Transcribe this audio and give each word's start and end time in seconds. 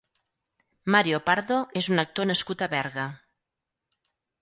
Mario 0.95 1.19
Pardo 1.27 1.59
és 1.83 1.91
un 1.93 2.05
actor 2.07 2.31
nascut 2.33 2.67
a 2.67 2.71
Berga. 2.75 3.09